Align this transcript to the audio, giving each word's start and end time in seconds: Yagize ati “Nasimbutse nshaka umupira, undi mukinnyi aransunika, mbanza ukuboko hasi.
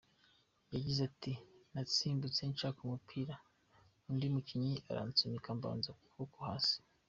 Yagize 0.73 0.99
ati 1.09 1.33
“Nasimbutse 1.73 2.41
nshaka 2.53 2.79
umupira, 2.87 3.35
undi 4.09 4.25
mukinnyi 4.33 4.73
aransunika, 4.91 5.49
mbanza 5.57 5.87
ukuboko 5.93 6.37
hasi. 6.49 6.77